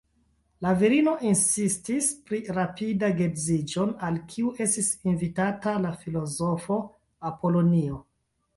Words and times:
La 0.65 0.69
virino 0.77 1.11
insistis 1.31 2.07
pri 2.29 2.39
rapida 2.57 3.11
geedziĝon, 3.21 3.93
al 4.09 4.19
kiu 4.33 4.55
estis 4.67 4.91
invitata 5.15 5.77
la 5.87 5.95
filozofo 6.05 6.83
Apolonio. 7.35 8.05